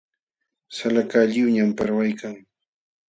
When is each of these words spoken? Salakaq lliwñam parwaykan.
Salakaq 0.75 1.23
lliwñam 1.29 1.69
parwaykan. 1.77 2.35